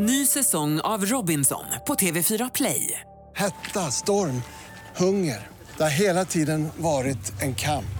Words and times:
Ny 0.00 0.26
säsong 0.26 0.80
av 0.80 1.04
Robinson 1.04 1.64
på 1.86 1.94
TV4 1.94 2.50
Play. 2.54 3.00
Hetta, 3.36 3.80
storm, 3.80 4.42
hunger. 4.96 5.46
Det 5.76 5.82
har 5.82 5.90
hela 5.90 6.24
tiden 6.24 6.68
varit 6.76 7.42
en 7.42 7.54
kamp. 7.54 7.98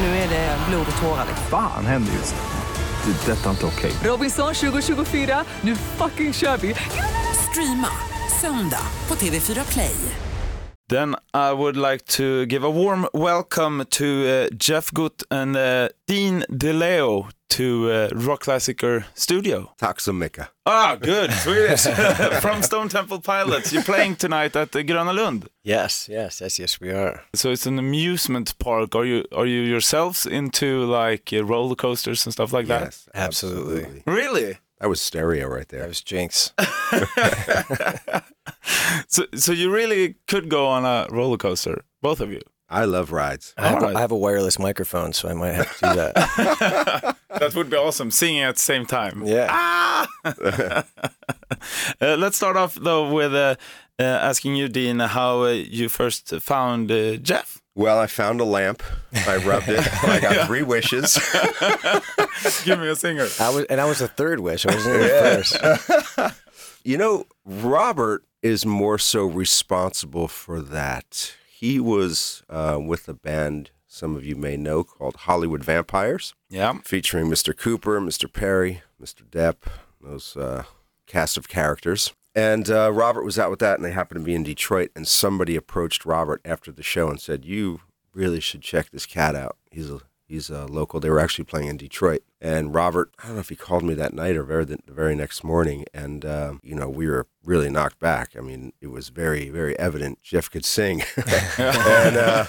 Nu 0.00 0.06
är 0.06 0.28
det 0.28 0.58
blod 0.68 0.86
och 0.96 1.02
tårar. 1.02 1.26
Fan 1.50 1.86
händer 1.86 2.12
just 2.12 2.34
nu. 2.34 3.12
Det. 3.12 3.32
är 3.32 3.36
Detta 3.36 3.46
är 3.46 3.50
inte 3.50 3.66
okej. 3.66 3.92
Robinson 4.04 4.54
2024, 4.54 5.44
nu 5.60 5.76
fucking 5.76 6.32
kör 6.32 6.56
vi! 6.56 6.74
Streama 7.50 7.90
söndag 8.40 8.86
på 9.06 9.14
TV4 9.14 9.72
Play. 9.72 9.96
Then 10.90 11.14
I 11.34 11.54
would 11.56 11.76
like 11.76 12.04
to 12.04 12.22
give 12.22 12.66
a 12.66 12.70
warm 12.70 13.06
welcome 13.12 13.84
to 13.84 14.04
uh, 14.04 14.46
Jeff 14.60 14.90
Gutt 14.90 15.22
and 15.30 15.56
uh, 15.56 15.62
Dean 16.08 16.44
DeLeo 16.48 17.28
to 17.56 17.90
uh, 17.90 18.08
Rockklassiker 18.08 19.04
Studio. 19.14 19.70
Tack 19.78 20.00
så 20.00 20.12
mycket. 20.12 20.46
Ah, 20.64 20.96
good, 21.00 21.32
Swedish. 21.32 21.86
From 22.40 22.62
Stone 22.62 22.88
Temple 22.88 23.20
Pilots. 23.20 23.72
You're 23.72 23.84
playing 23.84 24.16
tonight 24.16 24.56
at 24.56 24.72
the 24.72 24.82
Gröna 24.84 25.12
Lund. 25.12 25.48
Yes, 25.62 26.08
yes, 26.08 26.40
yes, 26.40 26.58
yes, 26.58 26.80
we 26.80 26.90
are. 26.90 27.20
So 27.34 27.50
it's 27.50 27.66
an 27.66 27.78
amusement 27.78 28.58
park. 28.58 28.94
Are 28.94 29.06
you 29.06 29.24
are 29.32 29.46
you 29.46 29.60
yourselves 29.60 30.26
into 30.26 30.84
like 30.84 31.32
uh, 31.32 31.44
roller 31.44 31.76
coasters 31.76 32.26
and 32.26 32.32
stuff 32.32 32.52
like 32.52 32.66
that? 32.66 32.82
Yes, 32.82 33.08
Absolutely. 33.14 34.02
Really? 34.06 34.58
That 34.80 34.88
was 34.88 35.00
stereo 35.00 35.48
right 35.48 35.68
there. 35.68 35.80
That 35.80 35.88
was 35.88 36.02
Jinx. 36.02 36.52
So 39.08 39.22
so 39.34 39.52
you 39.52 39.70
really 39.74 40.14
could 40.26 40.48
go 40.48 40.66
on 40.66 40.84
a 40.84 41.06
roller 41.10 41.36
coaster, 41.36 41.84
both 42.02 42.20
of 42.20 42.30
you. 42.30 42.40
I 42.68 42.86
love 42.86 43.12
rides. 43.12 43.54
I 43.56 43.68
have, 43.68 43.76
Alright. 43.76 43.94
a, 43.94 43.98
I 43.98 44.00
have 44.00 44.12
a 44.12 44.16
wireless 44.16 44.58
microphone, 44.58 45.12
so 45.12 45.28
I 45.28 45.34
might 45.34 45.52
have 45.52 45.78
to 45.78 45.88
do 45.88 45.94
that. 45.96 47.16
That 47.34 47.54
would 47.56 47.68
be 47.68 47.76
awesome. 47.76 48.12
Singing 48.12 48.42
at 48.42 48.56
the 48.56 48.62
same 48.62 48.86
time. 48.86 49.24
Yeah. 49.26 49.48
Ah! 49.50 50.08
uh, 50.24 50.82
let's 52.00 52.36
start 52.36 52.56
off 52.56 52.76
though 52.76 53.12
with 53.12 53.34
uh, 53.34 53.56
uh, 53.98 54.02
asking 54.02 54.54
you, 54.54 54.68
Dean, 54.68 55.00
how 55.00 55.42
uh, 55.42 55.48
you 55.48 55.88
first 55.88 56.28
found 56.40 56.92
uh, 56.92 57.16
Jeff. 57.16 57.60
Well, 57.74 57.98
I 57.98 58.06
found 58.06 58.40
a 58.40 58.44
lamp. 58.44 58.84
I 59.26 59.38
rubbed 59.38 59.68
it. 59.68 59.80
I 60.04 60.20
got 60.20 60.46
three 60.46 60.62
wishes. 60.62 61.18
Give 62.64 62.78
me 62.78 62.86
a 62.86 62.94
singer. 62.94 63.26
I 63.40 63.50
was, 63.50 63.64
and 63.64 63.80
I 63.80 63.84
was 63.84 63.98
the 63.98 64.06
third 64.06 64.38
wish. 64.38 64.64
I 64.64 64.74
wasn't 64.76 64.94
even 64.94 65.08
the 65.08 66.14
first. 66.20 66.40
You 66.84 66.98
know, 66.98 67.26
Robert 67.44 68.24
is 68.42 68.64
more 68.64 68.98
so 68.98 69.24
responsible 69.24 70.28
for 70.28 70.60
that. 70.60 71.34
He 71.64 71.80
was 71.80 72.42
uh, 72.50 72.78
with 72.78 73.08
a 73.08 73.14
band 73.14 73.70
some 73.86 74.16
of 74.16 74.22
you 74.26 74.36
may 74.36 74.54
know 74.58 74.84
called 74.84 75.16
Hollywood 75.16 75.64
Vampires, 75.64 76.34
Yeah. 76.50 76.74
featuring 76.84 77.28
Mr. 77.30 77.56
Cooper, 77.56 77.98
Mr. 78.02 78.30
Perry, 78.30 78.82
Mr. 79.02 79.22
Depp, 79.24 79.56
those 79.98 80.36
uh, 80.36 80.64
cast 81.06 81.38
of 81.38 81.48
characters. 81.48 82.12
And 82.34 82.68
uh, 82.68 82.92
Robert 82.92 83.24
was 83.24 83.38
out 83.38 83.48
with 83.48 83.60
that, 83.60 83.76
and 83.76 83.84
they 83.84 83.92
happened 83.92 84.20
to 84.20 84.24
be 84.26 84.34
in 84.34 84.42
Detroit. 84.42 84.90
And 84.94 85.08
somebody 85.08 85.56
approached 85.56 86.04
Robert 86.04 86.42
after 86.44 86.70
the 86.70 86.82
show 86.82 87.08
and 87.08 87.18
said, 87.18 87.46
"You 87.46 87.80
really 88.12 88.40
should 88.40 88.60
check 88.60 88.90
this 88.90 89.06
cat 89.06 89.34
out. 89.34 89.56
He's 89.70 89.88
a 89.88 90.00
he's 90.26 90.50
a 90.50 90.66
local. 90.66 91.00
They 91.00 91.08
were 91.08 91.20
actually 91.20 91.46
playing 91.46 91.68
in 91.68 91.78
Detroit." 91.78 92.24
And 92.44 92.74
Robert, 92.74 93.10
I 93.20 93.26
don't 93.28 93.36
know 93.36 93.40
if 93.40 93.48
he 93.48 93.56
called 93.56 93.84
me 93.84 93.94
that 93.94 94.12
night 94.12 94.36
or 94.36 94.42
very 94.42 94.66
the, 94.66 94.78
very 94.86 95.14
next 95.14 95.42
morning, 95.42 95.86
and 95.94 96.26
uh, 96.26 96.54
you 96.62 96.74
know 96.74 96.90
we 96.90 97.06
were 97.08 97.26
really 97.42 97.70
knocked 97.70 97.98
back. 98.00 98.36
I 98.36 98.40
mean, 98.42 98.74
it 98.82 98.88
was 98.88 99.08
very 99.08 99.48
very 99.48 99.78
evident 99.78 100.22
Jeff 100.22 100.50
could 100.50 100.66
sing, 100.66 101.02
and 101.16 102.16
uh, 102.18 102.44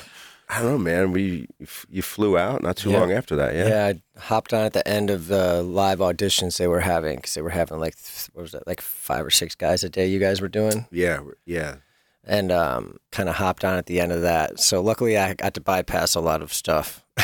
I 0.50 0.62
don't 0.62 0.72
know, 0.72 0.78
man. 0.78 1.14
We 1.14 1.48
you 1.90 2.02
flew 2.02 2.38
out 2.38 2.62
not 2.62 2.76
too 2.76 2.92
Yeah. 2.92 3.00
long 3.00 3.14
after 3.14 3.38
that, 3.38 3.56
yeah. 3.56 3.68
Yeah, 3.70 3.86
I 3.88 4.20
hopped 4.20 4.54
on 4.54 4.66
at 4.66 4.74
the 4.74 4.86
end 4.86 5.10
of 5.10 5.28
the 5.28 5.64
live 5.64 6.00
auditions 6.00 6.58
they 6.58 6.68
were 6.68 6.82
having 6.82 7.16
because 7.16 7.34
they 7.34 7.42
were 7.42 7.50
having 7.52 7.80
like 7.80 7.96
what 8.34 8.42
was 8.42 8.54
it, 8.54 8.64
like 8.68 8.82
five 8.82 9.26
or 9.26 9.32
six 9.32 9.56
guys 9.56 9.86
a 9.86 9.90
day. 9.90 10.08
You 10.08 10.20
guys 10.20 10.42
were 10.42 10.50
doing, 10.50 10.88
Yeah, 10.92 11.22
yeah. 11.46 11.76
And 12.26 12.52
um, 12.52 12.98
kind 13.12 13.30
of 13.30 13.36
hopped 13.36 13.64
on 13.64 13.78
at 13.78 13.86
the 13.86 14.00
end 14.00 14.12
of 14.12 14.22
that. 14.24 14.60
So 14.60 14.82
luckily, 14.82 15.18
I 15.18 15.34
got 15.34 15.54
to 15.54 15.62
bypass 15.62 16.16
a 16.16 16.20
lot 16.22 16.42
of 16.42 16.52
stuff. 16.54 17.04
a 17.18 17.22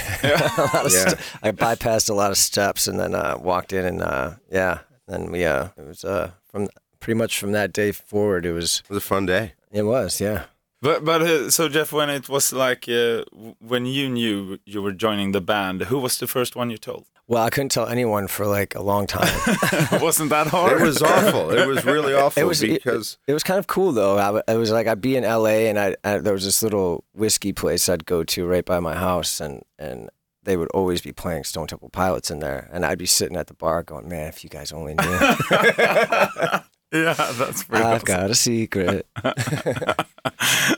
lot 0.74 0.86
of 0.86 0.92
Yeah. 0.94 1.08
st- 1.10 1.18
I 1.44 1.52
bypassed 1.52 2.10
a 2.10 2.14
lot 2.14 2.32
of 2.32 2.38
steps 2.38 2.88
and 2.88 3.00
then 3.00 3.14
uh, 3.16 3.38
walked 3.40 3.74
in 3.74 3.86
and 3.86 4.02
uh, 4.02 4.32
yeah, 4.52 4.80
then 5.08 5.32
we 5.32 5.44
uh, 5.46 5.70
it 5.78 5.86
was 5.88 6.04
uh, 6.06 6.32
from 6.52 6.68
pretty 7.00 7.18
much 7.18 7.38
from 7.40 7.52
that 7.52 7.74
day 7.74 7.92
forward. 7.92 8.46
It 8.46 8.54
was 8.54 8.84
It 8.86 8.90
was 8.94 8.98
a 8.98 9.02
fun 9.08 9.26
day. 9.26 9.54
it 9.72 9.84
was 9.84 10.22
yeah. 10.22 10.44
But 10.82 11.04
but 11.06 11.22
uh, 11.22 11.50
so 11.52 11.68
Jeff, 11.70 11.92
when 11.94 12.10
it 12.10 12.28
was 12.30 12.52
like 12.54 12.88
uh, 12.90 13.24
when 13.60 13.86
you 13.86 14.10
knew 14.10 14.58
you 14.66 14.82
were 14.82 14.94
joining 14.94 15.32
the 15.32 15.42
band, 15.42 15.82
who 15.84 16.00
was 16.00 16.18
the 16.18 16.28
first 16.28 16.56
one 16.56 16.70
you 16.72 16.78
told? 16.78 17.06
Well, 17.32 17.46
I 17.46 17.50
couldn't 17.50 17.70
tell 17.70 17.88
anyone 17.88 18.28
for 18.28 18.46
like 18.46 18.76
a 18.76 18.82
long 18.82 19.08
time. 19.08 19.34
It 19.94 20.02
wasn't 20.02 20.32
that 20.32 20.48
hard? 20.48 20.82
It 20.82 20.84
was 20.84 21.02
awful. 21.02 21.52
It 21.52 21.66
was 21.66 21.86
really 21.86 22.14
awful 22.24 22.42
it 22.42 22.46
was 22.46 22.60
because 22.60 23.18
it, 23.26 23.32
was 23.34 23.42
kind 23.42 23.58
of 23.58 23.68
cool 23.68 23.94
though. 23.94 24.18
I, 24.18 24.26
w- 24.26 24.44
it 24.50 24.58
was 24.58 24.70
like 24.70 24.86
I'd 24.86 25.00
be 25.00 25.16
in 25.16 25.24
LA 25.24 25.70
and 25.70 25.80
I, 25.80 25.96
I 26.04 26.18
there 26.18 26.34
was 26.34 26.44
this 26.44 26.62
little 26.62 27.06
whiskey 27.14 27.54
place 27.54 27.88
I'd 27.88 28.06
go 28.06 28.26
to 28.26 28.46
right 28.46 28.66
by 28.66 28.82
my 28.82 28.96
house 28.96 29.40
and 29.40 29.64
and 29.80 30.10
they 30.44 30.58
would 30.58 30.68
always 30.72 31.02
be 31.02 31.14
playing 31.14 31.46
Stone 31.46 31.68
Temple 31.68 31.90
Pilots 31.90 32.32
in 32.32 32.40
there 32.40 32.70
and 32.74 32.86
I'd 32.86 32.98
be 32.98 33.06
sitting 33.06 33.38
at 33.38 33.48
the 33.48 33.54
bar 33.54 33.82
going, 33.82 34.10
man, 34.10 34.28
if 34.28 34.44
you 34.44 34.50
guys 34.50 34.74
only 34.74 34.96
knew, 34.96 35.02
yeah, 35.12 36.64
that's 36.92 37.64
pretty. 37.64 37.84
I've 37.84 38.04
awesome. 38.04 38.06
got 38.06 38.30
a 38.30 38.36
secret. 38.36 39.08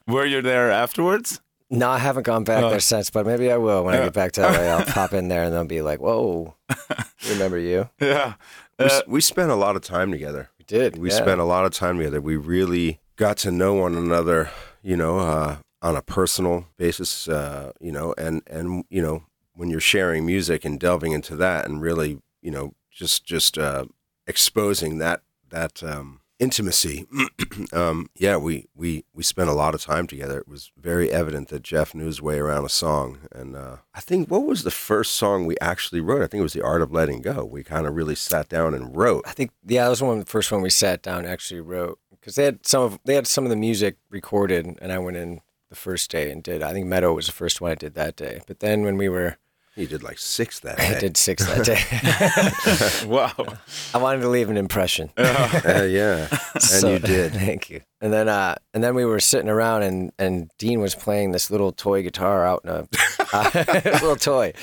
Were 0.08 0.26
you 0.26 0.44
there 0.44 0.70
afterwards? 0.70 1.42
No, 1.74 1.90
I 1.90 1.98
haven't 1.98 2.24
gone 2.24 2.44
back 2.44 2.62
there 2.70 2.80
since, 2.80 3.10
but 3.10 3.26
maybe 3.26 3.52
I 3.52 3.58
will 3.58 3.84
when 3.84 3.96
I 3.96 4.04
get 4.04 4.14
back 4.14 4.32
to 4.34 4.42
LA. 4.42 4.50
I'll 4.74 4.86
pop 4.94 5.12
in 5.14 5.28
there 5.28 5.44
and 5.44 5.54
they'll 5.54 5.66
be 5.66 5.82
like, 5.82 6.00
"Whoa, 6.00 6.56
remember 7.30 7.58
you?" 7.58 7.90
Yeah. 8.00 8.36
we, 8.80 8.86
Uh, 8.86 8.90
s- 8.90 9.02
we 9.08 9.22
spent 9.22 9.50
a 9.52 9.56
lot 9.56 9.76
of 9.76 9.82
time 9.82 10.12
together. 10.12 10.50
We 10.60 10.66
did. 10.66 10.98
We 10.98 11.10
yeah. 11.10 11.18
spent 11.18 11.42
a 11.42 11.46
lot 11.46 11.66
of 11.66 11.72
time 11.74 11.98
together. 11.98 12.22
We 12.22 12.36
really 12.38 13.00
got 13.16 13.38
to 13.38 13.52
know 13.52 13.74
one 13.74 13.96
another, 13.96 14.50
you 14.82 14.96
know, 14.96 15.20
uh, 15.20 15.58
on 15.82 15.96
a 15.96 16.02
personal 16.02 16.68
basis, 16.78 17.28
uh, 17.28 17.72
you 17.82 17.92
know, 17.92 18.14
and 18.18 18.42
and 18.48 18.86
you 18.90 19.02
know, 19.02 19.24
when 19.56 19.70
you're 19.70 19.80
sharing 19.82 20.26
music 20.26 20.64
and 20.66 20.80
delving 20.80 21.12
into 21.12 21.36
that, 21.38 21.66
and 21.66 21.82
really, 21.82 22.20
you 22.42 22.52
know, 22.52 22.74
just 22.92 23.26
just 23.26 23.58
uh, 23.58 23.86
exposing 24.28 25.00
that 25.00 25.22
that 25.50 25.82
um, 25.84 26.20
intimacy. 26.44 27.08
um, 27.74 28.10
yeah, 28.16 28.36
we 28.36 28.68
we 28.76 29.06
we 29.14 29.24
spent 29.24 29.50
a 29.50 29.54
lot 29.54 29.74
of 29.74 29.82
time 29.82 30.06
together. 30.08 30.40
It 30.40 30.48
was 30.48 30.72
very 30.78 31.10
evident 31.12 31.48
that 31.48 31.64
Jeff 31.64 31.96
knew 31.96 32.06
his 32.06 32.22
way 32.22 32.38
around 32.38 32.66
a 32.66 32.70
song, 32.70 33.20
and 33.32 33.56
uh, 33.56 33.78
I 33.96 34.02
think 34.02 34.30
what 34.30 34.46
was 34.46 34.64
the 34.64 34.72
first 34.72 35.14
song 35.14 35.46
we 35.46 35.58
actually 35.62 36.02
wrote? 36.02 36.22
I 36.22 36.28
think 36.28 36.40
it 36.40 36.44
was 36.44 36.54
"The 36.54 36.62
Art 36.62 36.82
of 36.82 36.92
Letting 36.92 37.22
Go." 37.22 37.46
We 37.46 37.64
kind 37.64 37.88
of 37.88 37.96
really 37.96 38.16
sat 38.16 38.50
down 38.50 38.74
and 38.74 38.96
wrote. 38.96 39.24
I 39.26 39.32
think 39.32 39.52
yeah, 39.66 39.86
that 39.86 39.90
was 39.90 40.04
one 40.04 40.20
of 40.20 40.26
the 40.26 40.32
first 40.32 40.52
one 40.52 40.62
we 40.62 40.70
sat 40.70 41.02
down 41.02 41.20
and 41.20 41.28
actually 41.28 41.62
wrote 41.62 42.00
because 42.12 42.36
they 42.36 42.46
had 42.46 42.66
some 42.66 42.84
of 42.84 43.00
they 43.06 43.16
had 43.16 43.28
some 43.28 43.46
of 43.46 43.50
the 43.50 43.56
music 43.56 43.98
recorded, 44.10 44.78
and 44.82 44.92
I 44.92 45.00
went 45.00 45.18
in 45.18 45.42
the 45.70 45.80
first 45.80 46.12
day 46.12 46.30
and 46.30 46.44
did. 46.44 46.62
I 46.62 46.72
think 46.72 46.86
Meadow 46.86 47.14
was 47.14 47.26
the 47.26 47.32
first 47.32 47.60
one 47.60 47.72
I 47.72 47.76
did 47.76 47.96
that 47.96 48.16
day. 48.16 48.42
But 48.46 48.60
then 48.60 48.84
when 48.84 48.96
we 48.96 49.10
were, 49.10 49.38
He 49.76 49.88
did 49.88 50.04
like 50.04 50.20
six 50.20 50.60
that 50.60 50.78
day. 50.78 50.96
I 50.96 51.00
did 51.00 51.18
six 51.18 51.44
that 51.48 51.66
day. 51.66 53.08
wow. 53.08 53.32
I 53.94 53.98
wanted 53.98 54.22
to 54.22 54.30
leave 54.30 54.50
an 54.50 54.58
impression. 54.58 55.10
Uh, 55.18 55.84
yeah, 55.90 56.28
and 56.54 56.62
So- 56.64 56.92
you 56.94 57.00
did. 57.00 57.34
Thank 57.34 57.70
you. 57.70 57.82
And 58.02 58.12
then 58.14 58.28
uh, 58.30 58.56
and 58.74 58.84
then 58.84 58.96
we 58.96 59.06
were 59.06 59.20
sitting 59.20 59.50
around, 59.50 59.84
and 59.84 60.12
and 60.20 60.50
Dean 60.58 60.80
was 60.82 60.94
playing 60.94 61.32
this 61.32 61.50
little 61.50 61.72
toy 61.72 62.04
guitar 62.04 62.46
out 62.46 62.62
in 62.66 62.70
a 62.70 62.88
uh, 63.34 63.82
little 64.02 64.16
toy. 64.18 64.54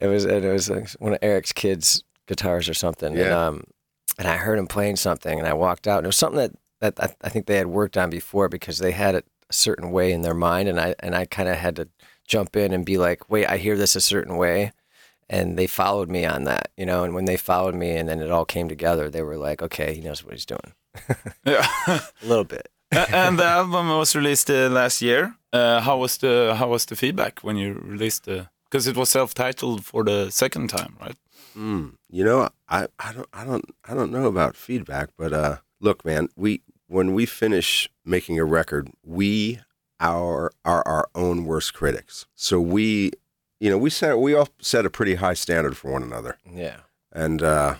It 0.00 0.06
was 0.06 0.24
and 0.24 0.44
it 0.44 0.52
was 0.52 0.70
like 0.70 0.88
one 0.92 1.12
of 1.14 1.18
Eric's 1.22 1.52
kids' 1.52 2.04
guitars 2.28 2.68
or 2.68 2.74
something. 2.74 3.08
And 3.08 3.18
Yeah. 3.18 3.46
um, 3.48 3.64
and 4.18 4.28
I 4.28 4.36
heard 4.36 4.58
him 4.58 4.66
playing 4.68 4.96
something, 4.96 5.38
and 5.38 5.46
I 5.48 5.54
walked 5.54 5.88
out, 5.88 5.98
and 5.98 6.06
it 6.06 6.08
was 6.08 6.16
something 6.16 6.38
that 6.38 6.52
that 6.80 7.00
I, 7.02 7.26
I 7.26 7.28
think 7.30 7.46
they 7.46 7.56
had 7.56 7.66
worked 7.66 7.96
on 7.96 8.10
before 8.10 8.48
because 8.48 8.78
they 8.78 8.92
had 8.92 9.14
it 9.16 9.26
a 9.50 9.52
certain 9.52 9.90
way 9.90 10.12
in 10.12 10.22
their 10.22 10.34
mind, 10.34 10.68
and 10.68 10.78
I 10.80 10.94
and 11.00 11.14
I 11.16 11.24
kind 11.26 11.48
of 11.48 11.56
had 11.56 11.76
to 11.76 11.88
jump 12.26 12.56
in 12.56 12.72
and 12.72 12.84
be 12.84 12.98
like, 12.98 13.30
wait, 13.30 13.46
I 13.46 13.56
hear 13.58 13.76
this 13.76 13.96
a 13.96 14.00
certain 14.00 14.36
way. 14.36 14.72
And 15.30 15.58
they 15.58 15.66
followed 15.66 16.10
me 16.10 16.26
on 16.26 16.44
that, 16.44 16.70
you 16.76 16.84
know. 16.84 17.02
And 17.04 17.14
when 17.14 17.24
they 17.24 17.38
followed 17.38 17.74
me, 17.74 17.96
and 17.96 18.08
then 18.08 18.20
it 18.20 18.30
all 18.30 18.44
came 18.44 18.68
together, 18.68 19.08
they 19.08 19.22
were 19.22 19.38
like, 19.38 19.62
"Okay, 19.62 19.94
he 19.94 20.02
knows 20.02 20.22
what 20.22 20.34
he's 20.34 20.44
doing." 20.44 20.74
Yeah. 21.46 21.66
A 21.88 22.26
little 22.26 22.44
bit. 22.44 22.68
And 22.92 23.38
the 23.38 23.44
album 23.44 23.88
was 23.88 24.14
released 24.14 24.50
uh, 24.50 24.68
last 24.68 25.00
year. 25.00 25.34
Uh, 25.52 25.80
how 25.80 25.96
was 25.98 26.18
the 26.18 26.54
how 26.58 26.68
was 26.68 26.84
the 26.84 26.94
feedback 26.94 27.40
when 27.40 27.56
you 27.56 27.72
released 27.82 28.24
the? 28.24 28.48
Because 28.64 28.86
it 28.86 28.96
was 28.96 29.08
self-titled 29.08 29.84
for 29.84 30.04
the 30.04 30.30
second 30.30 30.68
time, 30.68 30.96
right? 31.00 31.16
Mm, 31.56 31.94
you 32.10 32.24
know, 32.24 32.50
I, 32.68 32.88
I 32.98 33.12
don't 33.12 33.28
I 33.32 33.44
don't 33.44 33.64
I 33.88 33.94
don't 33.94 34.12
know 34.12 34.26
about 34.26 34.56
feedback, 34.56 35.10
but 35.16 35.32
uh, 35.32 35.56
look, 35.80 36.04
man, 36.04 36.28
we 36.36 36.60
when 36.86 37.14
we 37.14 37.26
finish 37.26 37.88
making 38.04 38.38
a 38.38 38.44
record, 38.44 38.90
we 39.02 39.60
our 40.04 40.52
are 40.64 40.82
our 40.86 41.08
own 41.14 41.44
worst 41.46 41.74
critics. 41.74 42.26
So 42.34 42.60
we, 42.60 43.12
you 43.58 43.70
know, 43.70 43.78
we 43.78 43.90
set 43.90 44.18
we 44.18 44.34
all 44.34 44.48
set 44.60 44.86
a 44.86 44.90
pretty 44.90 45.16
high 45.16 45.34
standard 45.34 45.76
for 45.76 45.90
one 45.92 46.02
another, 46.02 46.38
Yeah. 46.52 46.80
and 47.12 47.42
uh, 47.42 47.76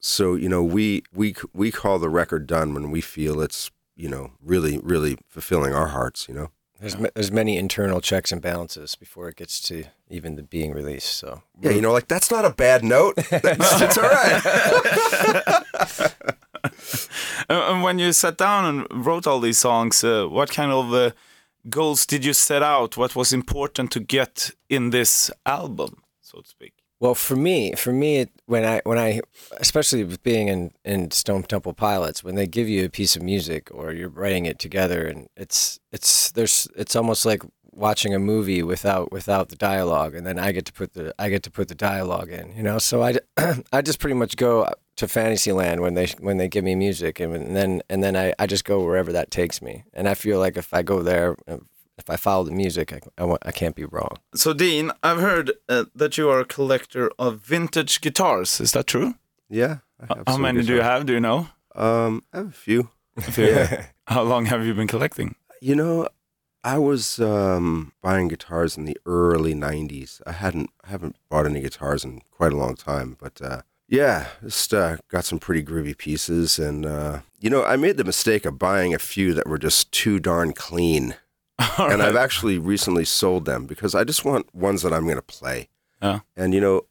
so 0.00 0.34
you 0.34 0.48
know 0.48 0.62
we 0.64 1.02
we 1.14 1.34
we 1.52 1.70
call 1.70 1.98
the 1.98 2.08
record 2.10 2.46
done 2.46 2.74
when 2.74 2.90
we 2.90 3.00
feel 3.00 3.40
it's 3.40 3.70
you 3.94 4.08
know 4.08 4.32
really 4.42 4.78
really 4.78 5.16
fulfilling 5.28 5.74
our 5.74 5.88
hearts. 5.88 6.26
You 6.28 6.34
know. 6.34 6.50
There's 6.80 6.98
ma- 6.98 7.08
there's 7.14 7.32
many 7.32 7.56
internal 7.56 8.02
checks 8.02 8.32
and 8.32 8.42
balances 8.42 8.96
before 8.96 9.30
it 9.30 9.36
gets 9.36 9.60
to 9.68 9.84
even 10.10 10.36
the 10.36 10.42
being 10.42 10.74
released. 10.74 11.14
So 11.14 11.42
Yeah, 11.62 11.70
you 11.70 11.80
know, 11.80 11.90
like 11.92 12.06
that's 12.06 12.30
not 12.30 12.44
a 12.44 12.50
bad 12.50 12.84
note. 12.84 13.16
That's, 13.30 13.80
it's 13.82 13.96
all 13.98 14.10
right. 14.10 14.42
And 17.48 17.82
when 17.82 17.98
you 17.98 18.12
sat 18.12 18.36
down 18.36 18.64
and 18.64 19.06
wrote 19.06 19.26
all 19.26 19.40
these 19.40 19.58
songs, 19.58 20.02
uh, 20.04 20.26
what 20.26 20.50
kind 20.50 20.72
of 20.72 20.92
uh, 20.92 21.10
goals 21.68 22.06
did 22.06 22.24
you 22.24 22.32
set 22.32 22.62
out? 22.62 22.96
What 22.96 23.16
was 23.16 23.32
important 23.32 23.90
to 23.92 24.00
get 24.00 24.50
in 24.68 24.90
this 24.90 25.30
album, 25.44 26.02
so 26.20 26.40
to 26.40 26.48
speak? 26.48 26.74
Well, 26.98 27.14
for 27.14 27.36
me, 27.36 27.72
for 27.74 27.92
me, 27.92 28.20
it, 28.20 28.30
when 28.46 28.64
I 28.64 28.80
when 28.84 28.98
I, 28.98 29.20
especially 29.58 30.02
with 30.04 30.22
being 30.22 30.48
in 30.48 30.70
in 30.84 31.10
Stone 31.10 31.42
Temple 31.44 31.74
Pilots, 31.74 32.24
when 32.24 32.36
they 32.36 32.46
give 32.46 32.68
you 32.68 32.86
a 32.86 32.88
piece 32.88 33.16
of 33.16 33.22
music 33.22 33.68
or 33.70 33.92
you're 33.92 34.08
writing 34.08 34.46
it 34.46 34.58
together, 34.58 35.06
and 35.06 35.28
it's 35.36 35.78
it's 35.92 36.32
there's 36.32 36.68
it's 36.74 36.96
almost 36.96 37.26
like 37.26 37.42
watching 37.70 38.14
a 38.14 38.18
movie 38.18 38.62
without 38.62 39.12
without 39.12 39.50
the 39.50 39.56
dialogue, 39.56 40.14
and 40.14 40.26
then 40.26 40.38
I 40.38 40.52
get 40.52 40.64
to 40.66 40.72
put 40.72 40.94
the 40.94 41.14
I 41.18 41.28
get 41.28 41.42
to 41.42 41.50
put 41.50 41.68
the 41.68 41.74
dialogue 41.74 42.30
in, 42.30 42.56
you 42.56 42.62
know. 42.62 42.78
So 42.78 43.02
I 43.02 43.18
I 43.72 43.82
just 43.82 43.98
pretty 43.98 44.14
much 44.14 44.36
go 44.36 44.66
to 44.96 45.06
Fantasyland 45.08 45.80
when 45.80 45.94
they 45.94 46.06
when 46.20 46.36
they 46.38 46.48
give 46.48 46.64
me 46.64 46.74
music, 46.74 47.20
and 47.20 47.54
then 47.56 47.82
and 47.88 48.02
then 48.02 48.16
I, 48.16 48.32
I 48.38 48.46
just 48.46 48.64
go 48.64 48.84
wherever 48.84 49.12
that 49.12 49.30
takes 49.30 49.60
me, 49.62 49.84
and 49.92 50.08
I 50.08 50.14
feel 50.14 50.38
like 50.38 50.56
if 50.56 50.72
I 50.72 50.82
go 50.82 51.02
there, 51.02 51.36
if 51.98 52.10
I 52.10 52.16
follow 52.16 52.44
the 52.44 52.52
music, 52.52 52.92
I, 52.92 53.00
I, 53.18 53.24
wa- 53.24 53.38
I 53.42 53.52
can't 53.52 53.74
be 53.74 53.84
wrong. 53.84 54.16
So, 54.34 54.52
Dean, 54.52 54.90
I've 55.02 55.20
heard 55.20 55.52
uh, 55.68 55.84
that 55.94 56.18
you 56.18 56.28
are 56.28 56.40
a 56.40 56.44
collector 56.44 57.10
of 57.18 57.38
vintage 57.40 58.00
guitars. 58.00 58.60
Is 58.60 58.72
that 58.72 58.86
true? 58.86 59.14
Yeah. 59.48 59.78
I 60.00 60.14
How 60.26 60.32
some 60.32 60.42
many 60.42 60.62
do 60.62 60.74
you 60.74 60.82
have? 60.82 61.06
Do 61.06 61.12
you 61.14 61.20
know? 61.20 61.48
Um, 61.74 62.22
I 62.32 62.38
have 62.38 62.48
a 62.48 62.52
few. 62.52 62.90
Yeah. 63.36 63.86
How 64.06 64.22
long 64.22 64.46
have 64.46 64.64
you 64.66 64.74
been 64.74 64.86
collecting? 64.88 65.34
You 65.60 65.74
know, 65.74 66.08
I 66.62 66.78
was 66.78 67.18
um, 67.18 67.92
buying 68.02 68.28
guitars 68.28 68.76
in 68.76 68.84
the 68.84 68.98
early 69.06 69.54
'90s. 69.54 70.20
I 70.26 70.32
hadn't 70.32 70.70
I 70.84 70.88
haven't 70.90 71.16
bought 71.30 71.46
any 71.46 71.60
guitars 71.60 72.04
in 72.04 72.20
quite 72.30 72.52
a 72.52 72.56
long 72.56 72.74
time, 72.76 73.16
but 73.18 73.40
uh, 73.40 73.62
yeah, 73.88 74.28
just 74.42 74.74
uh, 74.74 74.96
got 75.08 75.24
some 75.24 75.38
pretty 75.38 75.62
groovy 75.62 75.96
pieces. 75.96 76.58
And 76.58 76.84
uh, 76.84 77.20
you 77.40 77.50
know, 77.50 77.64
I 77.64 77.76
made 77.76 77.96
the 77.96 78.04
mistake 78.04 78.44
of 78.44 78.58
buying 78.58 78.94
a 78.94 78.98
few 78.98 79.32
that 79.34 79.46
were 79.46 79.58
just 79.58 79.92
too 79.92 80.18
darn 80.18 80.52
clean, 80.52 81.14
and 81.78 82.02
I've 82.02 82.16
actually 82.16 82.58
recently 82.58 83.04
sold 83.04 83.44
them 83.44 83.66
because 83.66 83.94
I 83.94 84.04
just 84.04 84.24
want 84.24 84.54
ones 84.54 84.82
that 84.82 84.92
I'm 84.92 85.04
going 85.04 85.16
to 85.16 85.22
play. 85.22 85.68
And 86.36 86.52
you 86.52 86.60
know, 86.60 86.82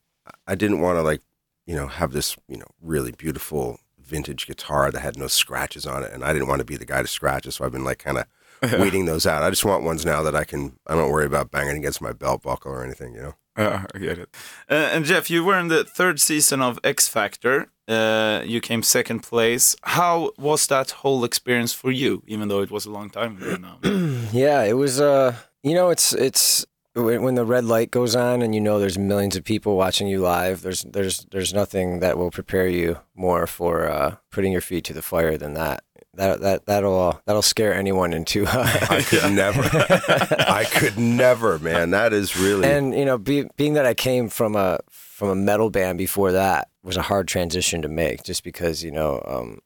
I 0.48 0.56
didn't 0.56 0.80
want 0.80 0.98
to 0.98 1.02
like, 1.02 1.22
you 1.66 1.76
know, 1.76 1.88
have 1.88 2.14
this 2.14 2.36
you 2.48 2.58
know 2.58 2.68
really 2.82 3.12
beautiful 3.12 3.80
vintage 4.00 4.46
guitar 4.46 4.92
that 4.92 5.00
had 5.00 5.18
no 5.18 5.28
scratches 5.28 5.86
on 5.86 6.04
it, 6.04 6.14
and 6.14 6.24
I 6.24 6.32
didn't 6.32 6.48
want 6.48 6.60
to 6.60 6.66
be 6.66 6.78
the 6.78 6.86
guy 6.86 7.02
to 7.02 7.08
scratch 7.08 7.46
it. 7.46 7.52
So 7.52 7.66
I've 7.66 7.72
been 7.72 7.84
like 7.84 8.00
kind 8.00 8.20
of 8.20 8.26
weeding 8.80 9.06
those 9.06 9.28
out. 9.28 9.44
I 9.44 9.50
just 9.50 9.66
want 9.66 9.84
ones 9.84 10.06
now 10.06 10.24
that 10.24 10.36
I 10.36 10.46
can. 10.46 10.80
I 10.88 10.96
don't 10.96 11.12
worry 11.12 11.26
about 11.26 11.52
banging 11.52 11.78
against 11.78 12.02
my 12.02 12.14
belt 12.14 12.44
buckle 12.44 12.72
or 12.72 12.84
anything. 12.84 13.14
You 13.14 13.22
know. 13.22 13.36
Uh, 13.58 13.84
I 13.94 13.98
get 14.00 14.18
it. 14.18 14.30
Uh, 14.70 14.74
and 14.94 15.06
Jeff, 15.06 15.30
you 15.30 15.44
were 15.44 15.58
in 15.58 15.70
the 15.70 15.84
third 15.84 16.20
season 16.20 16.62
of 16.62 16.78
X 16.84 17.08
Factor. 17.08 17.70
Uh, 17.88 18.42
you 18.46 18.60
came 18.60 18.84
second 18.84 19.22
place. 19.22 19.76
How 19.84 20.32
was 20.38 20.68
that 20.68 20.92
whole 20.92 21.24
experience 21.24 21.72
for 21.72 21.92
you? 21.92 22.24
Even 22.28 22.50
though 22.50 22.62
it 22.62 22.72
was 22.72 22.86
a 22.86 22.92
long 22.92 23.10
time 23.10 23.38
ago 23.38 23.56
now. 23.56 23.78
Yeah, 24.34 24.64
it 24.64 24.74
was. 24.74 25.00
Uh, 25.00 25.36
you 25.64 25.74
know, 25.74 25.90
it's 25.90 26.14
it's 26.14 26.66
when 26.96 27.36
the 27.36 27.46
red 27.46 27.64
light 27.66 27.92
goes 27.92 28.16
on 28.16 28.42
and 28.42 28.54
you 28.56 28.62
know 28.62 28.80
there's 28.80 28.98
millions 28.98 29.36
of 29.36 29.44
people 29.44 29.78
watching 29.78 30.08
you 30.08 30.20
live. 30.20 30.62
There's 30.62 30.82
there's 30.82 31.26
there's 31.32 31.54
nothing 31.54 32.00
that 32.00 32.18
will 32.18 32.32
prepare 32.32 32.68
you 32.68 33.00
more 33.16 33.48
for 33.48 33.88
uh, 33.90 34.16
putting 34.32 34.52
your 34.52 34.62
feet 34.62 34.84
to 34.86 34.94
the 34.94 35.02
fire 35.02 35.38
than 35.38 35.54
that. 35.54 35.85
That 36.16 36.42
that 36.42 36.66
that'll 36.66 37.22
that'll 37.26 37.42
scare 37.42 37.74
anyone 37.74 38.14
into. 38.14 38.46
I 38.50 39.04
could 39.08 39.32
never. 39.34 39.62
I 39.64 40.66
could 40.70 40.98
never, 40.98 41.60
man. 41.60 41.92
That 41.92 42.14
is 42.14 42.38
really. 42.38 42.68
and 42.70 42.94
you 42.94 43.06
know, 43.06 43.18
be, 43.18 43.46
being 43.58 43.74
that 43.74 43.86
I 43.86 43.94
came 43.94 44.30
from 44.30 44.56
a 44.56 44.80
from 44.90 45.30
a 45.30 45.36
metal 45.36 45.70
band 45.70 45.98
before 45.98 46.32
that 46.34 46.70
was 46.84 46.98
a 46.98 47.02
hard 47.02 47.28
transition 47.28 47.82
to 47.82 47.90
make, 47.90 48.24
just 48.24 48.44
because 48.44 48.84
you 48.84 48.92
know, 48.92 49.22
um, 49.26 49.60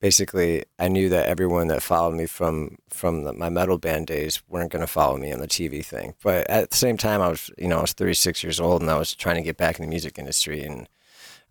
basically, 0.00 0.64
I 0.78 0.88
knew 0.88 1.08
that 1.10 1.26
everyone 1.26 1.68
that 1.68 1.82
followed 1.82 2.14
me 2.14 2.26
from 2.26 2.78
from 2.88 3.24
the, 3.24 3.32
my 3.32 3.48
metal 3.48 3.78
band 3.78 4.06
days 4.06 4.42
weren't 4.48 4.72
going 4.72 4.80
to 4.80 4.86
follow 4.86 5.16
me 5.16 5.32
on 5.32 5.40
the 5.40 5.48
TV 5.48 5.84
thing. 5.84 6.14
But 6.22 6.48
at 6.50 6.70
the 6.70 6.76
same 6.76 6.96
time, 6.96 7.20
I 7.20 7.28
was 7.28 7.50
you 7.58 7.68
know 7.68 7.78
I 7.78 7.82
was 7.82 7.92
36 7.92 8.42
years 8.42 8.60
old 8.60 8.80
and 8.80 8.90
I 8.90 8.98
was 8.98 9.14
trying 9.14 9.36
to 9.36 9.42
get 9.42 9.56
back 9.56 9.78
in 9.78 9.84
the 9.84 9.90
music 9.90 10.18
industry, 10.18 10.62
and 10.62 10.88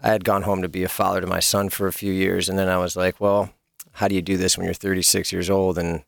I 0.01 0.09
had 0.09 0.23
gone 0.23 0.41
home 0.43 0.61
to 0.61 0.69
be 0.69 0.83
a 0.83 0.89
father 0.89 1.21
to 1.21 1.27
my 1.27 1.39
son 1.39 1.69
for 1.69 1.87
a 1.87 1.93
few 1.93 2.11
years, 2.11 2.49
and 2.49 2.57
then 2.57 2.67
I 2.67 2.77
was 2.77 2.95
like, 2.95 3.21
well, 3.21 3.51
how 3.93 4.07
do 4.07 4.15
you 4.15 4.21
do 4.21 4.37
this 4.37 4.57
when 4.57 4.65
you're 4.65 4.73
36 4.73 5.31
years 5.31 5.49
old? 5.49 5.77
And 5.77 6.03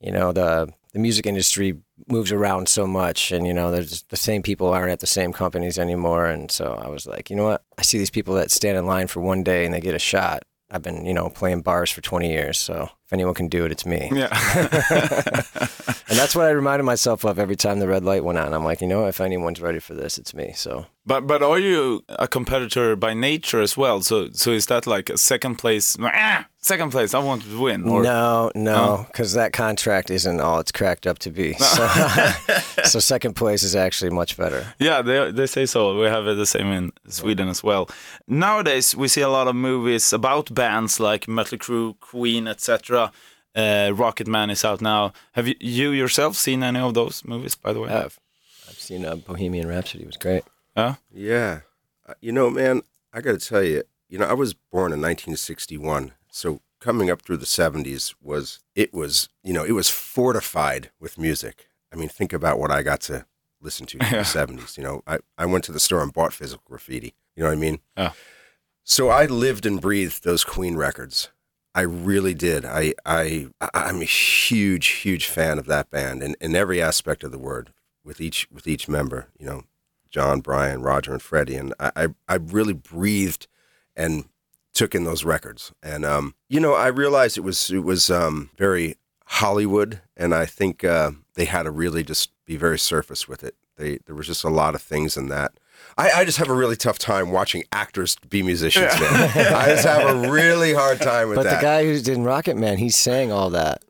you 0.00 0.10
know 0.10 0.32
the 0.32 0.72
the 0.92 0.98
music 0.98 1.26
industry 1.26 1.76
moves 2.08 2.32
around 2.32 2.68
so 2.68 2.86
much 2.86 3.30
and 3.30 3.46
you 3.46 3.54
know 3.54 3.70
there's 3.70 4.02
the 4.04 4.16
same 4.16 4.42
people 4.42 4.68
aren't 4.68 4.90
at 4.90 5.00
the 5.00 5.06
same 5.06 5.32
companies 5.32 5.78
anymore. 5.78 6.26
And 6.26 6.50
so 6.50 6.80
i 6.82 6.88
was 6.88 7.06
like 7.06 7.30
you 7.30 7.36
know 7.36 7.44
what? 7.44 7.62
I 7.78 7.82
see 7.82 7.98
these 7.98 8.10
people 8.10 8.34
that 8.34 8.50
stand 8.50 8.78
in 8.78 8.86
line 8.86 9.06
for 9.06 9.20
one 9.20 9.42
day 9.42 9.64
and 9.64 9.74
they 9.74 9.80
get 9.80 9.94
a 9.94 9.98
shot. 9.98 10.42
I've 10.70 10.82
been 10.82 11.04
you 11.04 11.14
know 11.14 11.28
playing 11.28 11.62
bars 11.62 11.90
for 11.90 12.00
20 12.00 12.30
years. 12.30 12.58
So 12.58 12.90
if 13.10 13.14
anyone 13.14 13.34
can 13.34 13.48
do 13.48 13.64
it 13.64 13.72
it's 13.72 13.84
me 13.84 14.08
yeah. 14.12 14.28
and 16.08 16.16
that's 16.16 16.36
what 16.36 16.46
i 16.46 16.50
reminded 16.50 16.84
myself 16.84 17.24
of 17.24 17.40
every 17.40 17.56
time 17.56 17.80
the 17.80 17.88
red 17.88 18.04
light 18.04 18.22
went 18.22 18.38
on 18.38 18.54
i'm 18.54 18.62
like 18.62 18.80
you 18.80 18.86
know 18.86 19.06
if 19.06 19.20
anyone's 19.20 19.60
ready 19.60 19.80
for 19.80 19.94
this 19.94 20.16
it's 20.16 20.32
me 20.32 20.52
so 20.54 20.86
but 21.06 21.26
but 21.26 21.42
are 21.42 21.58
you 21.58 22.04
a 22.08 22.28
competitor 22.28 22.94
by 22.94 23.14
nature 23.14 23.60
as 23.60 23.76
well? 23.76 24.02
So 24.02 24.28
so 24.32 24.52
is 24.52 24.66
that 24.66 24.86
like 24.86 25.08
a 25.08 25.16
second 25.18 25.56
place? 25.56 25.96
"Ah, 26.00 26.46
second 26.58 26.90
place. 26.90 27.14
I 27.14 27.18
want 27.20 27.42
to 27.42 27.60
win. 27.60 27.88
Or, 27.88 28.02
no, 28.02 28.52
no, 28.54 29.06
because 29.08 29.32
that 29.32 29.52
contract 29.52 30.10
isn't 30.10 30.40
all 30.40 30.60
it's 30.60 30.70
cracked 30.70 31.06
up 31.06 31.18
to 31.20 31.30
be. 31.30 31.56
So, 31.70 31.86
so 32.84 32.98
second 33.00 33.34
place 33.34 33.62
is 33.62 33.74
actually 33.74 34.10
much 34.10 34.36
better. 34.36 34.62
Yeah, 34.78 35.02
they 35.02 35.32
they 35.32 35.46
say 35.46 35.66
so. 35.66 35.98
We 35.98 36.06
have 36.06 36.26
it 36.26 36.36
the 36.36 36.46
same 36.46 36.66
in 36.78 36.92
Sweden 37.08 37.48
as 37.48 37.62
well. 37.64 37.88
Nowadays, 38.26 38.94
we 38.94 39.08
see 39.08 39.22
a 39.22 39.28
lot 39.28 39.48
of 39.48 39.56
movies 39.56 40.12
about 40.12 40.52
bands 40.54 41.00
like 41.00 41.26
Mötley 41.26 41.58
Crüe, 41.58 41.94
Queen, 42.00 42.46
etc. 42.46 42.99
Uh, 43.54 43.92
Rocket 43.94 44.26
Man 44.28 44.50
is 44.50 44.64
out 44.64 44.80
now. 44.80 45.12
Have 45.32 45.48
you, 45.48 45.54
you 45.60 45.90
yourself 45.90 46.36
seen 46.36 46.62
any 46.62 46.78
of 46.78 46.94
those 46.94 47.24
movies, 47.24 47.56
by 47.56 47.72
the 47.72 47.80
way? 47.80 47.88
I've, 47.90 48.18
I've 48.68 48.78
seen 48.78 49.04
uh, 49.04 49.16
Bohemian 49.16 49.66
Rhapsody. 49.68 50.04
It 50.04 50.06
was 50.06 50.16
great. 50.16 50.44
Yeah. 50.76 50.94
Yeah. 51.12 51.60
Uh, 52.08 52.14
You 52.20 52.32
know, 52.32 52.48
man, 52.50 52.82
I 53.12 53.20
got 53.20 53.38
to 53.40 53.48
tell 53.48 53.62
you, 53.64 53.82
you 54.08 54.18
know, 54.18 54.26
I 54.26 54.34
was 54.34 54.54
born 54.54 54.92
in 54.92 55.00
1961. 55.00 56.12
So 56.30 56.60
coming 56.80 57.10
up 57.10 57.22
through 57.22 57.38
the 57.38 57.46
70s 57.46 58.14
was, 58.22 58.60
it 58.74 58.94
was, 58.94 59.28
you 59.42 59.52
know, 59.52 59.64
it 59.64 59.72
was 59.72 59.88
fortified 59.88 60.90
with 61.00 61.18
music. 61.18 61.66
I 61.92 61.96
mean, 61.96 62.08
think 62.08 62.32
about 62.32 62.58
what 62.60 62.70
I 62.70 62.82
got 62.82 63.00
to 63.02 63.26
listen 63.60 63.84
to 63.86 63.98
in 63.98 64.04
Yeah. 64.06 64.22
the 64.22 64.38
70s. 64.38 64.76
You 64.78 64.84
know, 64.84 65.02
I, 65.06 65.18
I 65.36 65.46
went 65.46 65.64
to 65.64 65.72
the 65.72 65.80
store 65.80 66.02
and 66.02 66.12
bought 66.12 66.32
physical 66.32 66.62
graffiti. 66.68 67.14
You 67.34 67.42
know 67.42 67.48
what 67.50 67.58
I 67.58 67.60
mean? 67.60 67.80
Yeah. 67.96 68.12
So 68.84 69.08
I 69.08 69.26
lived 69.26 69.66
and 69.66 69.80
breathed 69.80 70.22
those 70.24 70.44
Queen 70.44 70.76
records. 70.76 71.30
I 71.74 71.82
really 71.82 72.34
did. 72.34 72.64
I, 72.64 72.94
I, 73.06 73.48
I'm 73.72 74.00
a 74.00 74.04
huge, 74.04 74.86
huge 74.88 75.26
fan 75.26 75.58
of 75.58 75.66
that 75.66 75.90
band 75.90 76.22
in, 76.22 76.34
in 76.40 76.56
every 76.56 76.82
aspect 76.82 77.22
of 77.22 77.30
the 77.30 77.38
word 77.38 77.72
with 78.04 78.20
each, 78.20 78.48
with 78.50 78.66
each 78.66 78.88
member, 78.88 79.28
you 79.38 79.46
know, 79.46 79.64
John, 80.10 80.40
Brian, 80.40 80.82
Roger, 80.82 81.12
and 81.12 81.22
Freddie, 81.22 81.56
and 81.56 81.72
I, 81.78 81.92
I, 81.96 82.08
I 82.28 82.34
really 82.34 82.72
breathed 82.72 83.46
and 83.96 84.24
took 84.74 84.94
in 84.94 85.04
those 85.04 85.24
records. 85.24 85.72
And 85.82 86.04
um, 86.04 86.34
you 86.48 86.60
know, 86.60 86.74
I 86.74 86.88
realized 86.88 87.38
it 87.38 87.42
was 87.42 87.70
it 87.70 87.84
was 87.84 88.10
um, 88.10 88.50
very 88.56 88.96
Hollywood, 89.26 90.00
and 90.16 90.34
I 90.34 90.46
think 90.46 90.84
uh, 90.84 91.12
they 91.34 91.44
had 91.44 91.64
to 91.64 91.70
really 91.70 92.02
just 92.02 92.30
be 92.44 92.56
very 92.56 92.78
surface 92.78 93.28
with 93.28 93.44
it. 93.44 93.54
They 93.76 93.98
there 94.06 94.14
was 94.14 94.26
just 94.26 94.44
a 94.44 94.50
lot 94.50 94.74
of 94.74 94.82
things 94.82 95.16
in 95.16 95.28
that. 95.28 95.52
I, 95.98 96.10
I 96.20 96.24
just 96.24 96.38
have 96.38 96.48
a 96.48 96.54
really 96.54 96.76
tough 96.76 96.98
time 96.98 97.30
watching 97.30 97.64
actors 97.72 98.16
be 98.28 98.42
musicians, 98.42 98.98
man. 99.00 99.30
I 99.54 99.66
just 99.66 99.84
have 99.86 100.08
a 100.26 100.30
really 100.30 100.72
hard 100.72 101.00
time 101.00 101.28
with 101.28 101.36
But 101.36 101.44
that. 101.44 101.56
the 101.56 101.62
guy 101.62 101.84
who 101.84 102.00
did 102.00 102.18
Rocket 102.18 102.56
Man, 102.56 102.78
he 102.78 102.88
sang 102.90 103.30
all 103.32 103.50
that. 103.50 103.82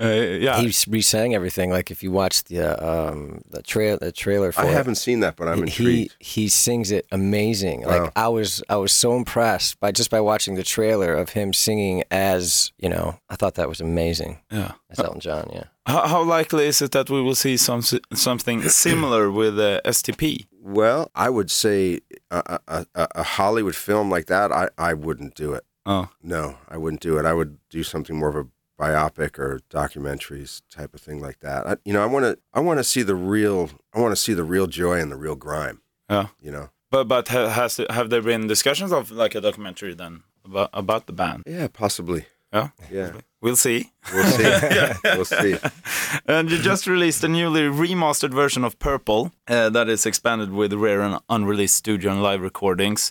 Uh, 0.00 0.06
yeah. 0.08 0.60
He 0.60 0.72
re-sang 0.88 1.36
everything. 1.36 1.70
Like 1.70 1.90
if 1.92 2.02
you 2.02 2.10
watch 2.10 2.42
the 2.44 2.60
uh, 2.82 3.10
um, 3.12 3.42
the 3.50 3.62
trail 3.62 3.96
the 4.00 4.10
trailer 4.10 4.50
for 4.50 4.62
I 4.62 4.66
it, 4.66 4.72
haven't 4.72 4.96
seen 4.96 5.20
that, 5.20 5.36
but 5.36 5.46
I'm 5.46 5.58
he 5.58 5.62
intrigued. 5.62 6.16
he 6.18 6.48
sings 6.48 6.90
it 6.90 7.06
amazing. 7.12 7.82
Wow. 7.82 8.02
Like 8.04 8.12
I 8.16 8.26
was 8.26 8.60
I 8.68 8.74
was 8.76 8.92
so 8.92 9.16
impressed 9.16 9.78
by 9.78 9.92
just 9.92 10.10
by 10.10 10.20
watching 10.20 10.56
the 10.56 10.64
trailer 10.64 11.14
of 11.14 11.28
him 11.30 11.52
singing 11.52 12.02
as 12.10 12.72
you 12.76 12.88
know. 12.88 13.20
I 13.30 13.36
thought 13.36 13.54
that 13.54 13.68
was 13.68 13.80
amazing. 13.80 14.40
yeah. 14.50 14.72
As 14.90 14.98
Elton 14.98 15.20
John, 15.20 15.48
yeah. 15.52 15.64
How, 15.86 16.06
how 16.08 16.22
likely 16.22 16.66
is 16.66 16.80
it 16.80 16.92
that 16.92 17.10
we 17.10 17.20
will 17.20 17.34
see 17.34 17.56
some 17.56 17.82
something 18.14 18.68
similar 18.68 19.30
with 19.30 19.58
uh, 19.58 19.80
STP? 19.84 20.46
Well, 20.60 21.10
I 21.14 21.28
would 21.28 21.50
say 21.50 22.00
a, 22.30 22.58
a, 22.66 22.86
a, 22.94 23.22
Hollywood 23.22 23.76
film 23.76 24.10
like 24.10 24.26
that, 24.26 24.50
I, 24.50 24.70
I 24.78 24.94
wouldn't 24.94 25.34
do 25.34 25.52
it. 25.52 25.64
Oh, 25.84 26.08
No, 26.22 26.56
I 26.70 26.78
wouldn't 26.78 27.02
do 27.02 27.18
it. 27.18 27.26
I 27.26 27.34
would 27.34 27.58
do 27.68 27.82
something 27.82 28.16
more 28.16 28.30
of 28.30 28.36
a 28.36 28.48
biopic 28.80 29.38
or 29.38 29.60
documentaries 29.68 30.62
type 30.70 30.94
of 30.94 31.00
thing 31.02 31.20
like 31.20 31.40
that. 31.40 31.66
I, 31.66 31.76
you 31.84 31.92
know, 31.92 32.02
I 32.02 32.06
want 32.06 32.24
to 32.24 32.38
I 32.54 32.60
want 32.60 32.78
to 32.78 32.84
see 32.84 33.02
the 33.02 33.14
real 33.14 33.70
I 33.92 34.00
want 34.00 34.12
to 34.12 34.20
see 34.20 34.32
the 34.32 34.44
real 34.44 34.66
joy 34.66 34.98
and 35.00 35.12
the 35.12 35.16
real 35.16 35.36
grime. 35.36 35.82
yeah. 36.08 36.28
You 36.40 36.50
know. 36.50 36.70
But 36.90 37.08
but 37.08 37.28
has 37.28 37.80
have 37.90 38.08
there 38.08 38.22
been 38.22 38.46
discussions 38.46 38.92
of 38.92 39.10
like 39.10 39.34
a 39.34 39.40
documentary 39.40 39.94
then 39.94 40.22
about 40.44 40.70
about 40.72 41.06
the 41.06 41.12
band? 41.12 41.42
Yeah, 41.46 41.68
possibly. 41.68 42.26
Yeah. 42.54 42.68
Yeah, 42.90 43.12
We'll 43.40 43.56
see. 43.56 43.90
we'll 44.12 44.24
see. 44.24 44.92
we'll 45.04 45.24
see. 45.24 45.56
And 46.26 46.50
you 46.50 46.58
just 46.58 46.86
released 46.86 47.24
a 47.24 47.28
newly 47.28 47.62
remastered 47.62 48.32
version 48.32 48.64
of 48.64 48.78
Purple 48.78 49.32
uh, 49.48 49.70
that 49.70 49.88
is 49.88 50.06
expanded 50.06 50.52
with 50.52 50.72
rare 50.72 51.00
and 51.02 51.18
unreleased 51.28 51.74
studio 51.74 52.12
and 52.12 52.22
live 52.22 52.40
recordings 52.40 53.10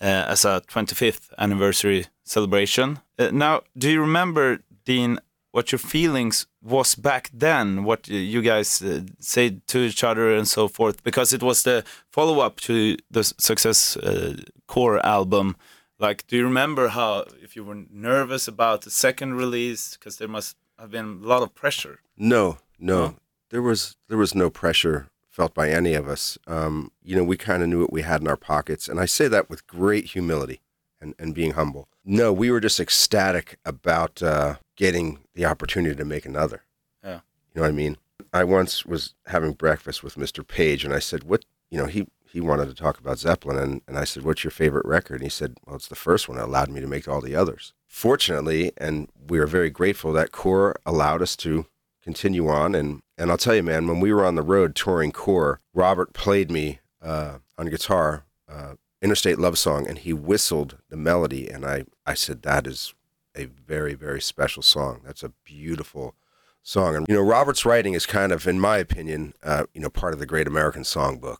uh, 0.00 0.04
as 0.28 0.44
a 0.44 0.62
25th 0.68 1.30
anniversary 1.36 2.06
celebration. 2.24 3.00
Uh, 3.18 3.30
now, 3.32 3.62
do 3.76 3.90
you 3.90 4.00
remember, 4.00 4.60
Dean, 4.84 5.18
what 5.50 5.72
your 5.72 5.78
feelings 5.80 6.46
was 6.62 6.94
back 6.94 7.30
then? 7.34 7.82
What 7.84 8.06
you 8.08 8.42
guys 8.42 8.80
uh, 8.82 9.00
said 9.18 9.66
to 9.68 9.78
each 9.80 10.04
other 10.04 10.32
and 10.34 10.46
so 10.46 10.68
forth? 10.68 11.02
Because 11.02 11.32
it 11.32 11.42
was 11.42 11.64
the 11.64 11.82
follow-up 12.12 12.60
to 12.60 12.96
the 13.10 13.24
Success 13.24 13.96
uh, 13.96 14.36
Core 14.68 15.04
album. 15.04 15.56
Like, 15.98 16.26
do 16.26 16.36
you 16.36 16.44
remember 16.44 16.88
how 16.88 17.24
if 17.42 17.56
you 17.56 17.64
were 17.64 17.84
nervous 17.90 18.46
about 18.48 18.82
the 18.82 18.90
second 18.90 19.34
release? 19.34 19.96
Because 19.96 20.18
there 20.18 20.28
must 20.28 20.56
have 20.78 20.90
been 20.90 21.20
a 21.22 21.26
lot 21.26 21.42
of 21.42 21.54
pressure. 21.54 22.00
No, 22.16 22.58
no, 22.78 22.96
No? 23.06 23.16
there 23.50 23.62
was 23.62 23.96
there 24.08 24.18
was 24.18 24.34
no 24.34 24.50
pressure 24.50 25.08
felt 25.30 25.54
by 25.54 25.70
any 25.70 25.94
of 25.94 26.08
us. 26.08 26.38
Um, 26.46 26.90
you 27.02 27.16
know, 27.16 27.24
we 27.24 27.36
kind 27.36 27.62
of 27.62 27.68
knew 27.68 27.80
what 27.80 27.92
we 27.92 28.02
had 28.02 28.20
in 28.20 28.28
our 28.28 28.36
pockets, 28.36 28.88
and 28.88 29.00
I 29.00 29.06
say 29.06 29.28
that 29.28 29.48
with 29.50 29.66
great 29.66 30.06
humility 30.06 30.60
and, 31.00 31.14
and 31.18 31.34
being 31.34 31.52
humble. 31.52 31.88
No, 32.04 32.32
we 32.32 32.50
were 32.50 32.60
just 32.60 32.80
ecstatic 32.80 33.58
about 33.64 34.22
uh, 34.22 34.56
getting 34.76 35.20
the 35.34 35.44
opportunity 35.44 35.94
to 35.94 36.04
make 36.04 36.24
another. 36.26 36.62
Yeah. 37.04 37.20
You 37.54 37.56
know 37.56 37.62
what 37.62 37.68
I 37.68 37.72
mean? 37.72 37.96
I 38.32 38.44
once 38.44 38.84
was 38.86 39.14
having 39.26 39.52
breakfast 39.52 40.02
with 40.02 40.14
Mr. 40.16 40.46
Page, 40.46 40.84
and 40.84 40.92
I 40.94 40.98
said, 41.00 41.24
"What?" 41.24 41.44
You 41.70 41.78
know, 41.78 41.86
he 41.86 42.06
he 42.32 42.40
wanted 42.40 42.66
to 42.66 42.74
talk 42.74 42.98
about 42.98 43.18
Zeppelin, 43.18 43.58
and, 43.58 43.82
and 43.86 43.98
I 43.98 44.04
said, 44.04 44.22
"What's 44.22 44.44
your 44.44 44.50
favorite 44.50 44.86
record?" 44.86 45.16
And 45.16 45.24
he 45.24 45.28
said, 45.28 45.56
"Well, 45.66 45.76
it's 45.76 45.88
the 45.88 45.94
first 45.94 46.28
one. 46.28 46.38
It 46.38 46.42
allowed 46.42 46.70
me 46.70 46.80
to 46.80 46.86
make 46.86 47.08
all 47.08 47.20
the 47.20 47.36
others." 47.36 47.72
Fortunately, 47.86 48.72
and 48.76 49.08
we 49.28 49.38
are 49.38 49.46
very 49.46 49.70
grateful 49.70 50.12
that 50.12 50.32
Core 50.32 50.76
allowed 50.84 51.22
us 51.22 51.36
to 51.36 51.66
continue 52.02 52.48
on. 52.48 52.74
And 52.74 53.02
and 53.18 53.30
I'll 53.30 53.38
tell 53.38 53.54
you, 53.54 53.62
man, 53.62 53.86
when 53.86 54.00
we 54.00 54.12
were 54.12 54.24
on 54.24 54.34
the 54.34 54.42
road 54.42 54.74
touring 54.74 55.12
Core, 55.12 55.60
Robert 55.74 56.12
played 56.12 56.50
me 56.50 56.80
uh, 57.02 57.38
on 57.58 57.66
guitar. 57.66 58.24
Uh, 58.48 58.74
Interstate 59.02 59.38
Love 59.38 59.58
Song, 59.58 59.86
and 59.86 59.98
he 59.98 60.12
whistled 60.12 60.78
the 60.88 60.96
melody, 60.96 61.48
and 61.48 61.64
I, 61.66 61.84
I 62.06 62.14
said 62.14 62.42
that 62.42 62.66
is 62.66 62.94
a 63.36 63.44
very, 63.44 63.94
very 63.94 64.20
special 64.20 64.62
song. 64.62 65.02
That's 65.04 65.22
a 65.22 65.32
beautiful 65.44 66.14
song, 66.62 66.96
and 66.96 67.06
you 67.08 67.14
know, 67.14 67.22
Robert's 67.22 67.66
writing 67.66 67.94
is 67.94 68.06
kind 68.06 68.32
of, 68.32 68.46
in 68.48 68.58
my 68.58 68.78
opinion, 68.78 69.34
uh, 69.42 69.64
you 69.74 69.80
know, 69.80 69.90
part 69.90 70.14
of 70.14 70.18
the 70.18 70.26
Great 70.26 70.46
American 70.46 70.82
Songbook, 70.82 71.38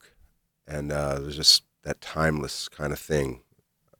and 0.67 0.93
uh, 0.93 1.19
there's 1.19 1.37
just 1.37 1.65
that 1.83 2.01
timeless 2.01 2.69
kind 2.69 2.93
of 2.93 2.99
thing 2.99 3.41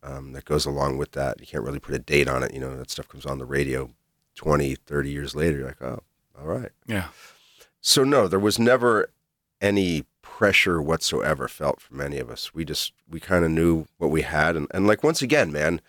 um, 0.03 0.33
that 0.33 0.45
goes 0.45 0.67
along 0.67 0.99
with 0.99 1.13
that. 1.13 1.41
You 1.41 1.47
can't 1.47 1.65
really 1.65 1.79
put 1.79 1.95
a 1.95 1.99
date 1.99 2.29
on 2.29 2.43
it. 2.43 2.53
You 2.53 2.61
know, 2.61 2.77
that 2.77 2.91
stuff 2.91 3.09
comes 3.09 3.27
on 3.27 3.39
the 3.39 3.45
radio 3.45 3.91
20, 4.37 4.75
30 4.75 5.11
years 5.11 5.35
later. 5.35 5.59
You're 5.59 5.69
like, 5.69 5.83
oh, 5.83 6.03
all 6.39 6.47
right. 6.47 6.71
Yeah. 6.87 7.09
So 7.81 8.05
no, 8.05 8.29
there 8.29 8.39
was 8.39 8.59
never 8.59 9.11
any 9.61 10.05
pressure 10.23 10.83
whatsoever 10.83 11.49
felt 11.49 11.81
from 11.81 12.01
any 12.01 12.19
of 12.19 12.29
us. 12.31 12.53
We 12.53 12.65
just 12.65 12.93
we 13.09 13.21
kind 13.21 13.45
of 13.45 13.51
knew 13.51 13.87
what 13.99 14.11
we 14.11 14.23
had, 14.23 14.57
and, 14.57 14.67
and 14.73 14.87
like 14.87 15.03
once 15.03 15.23
again, 15.23 15.53
man, 15.53 15.81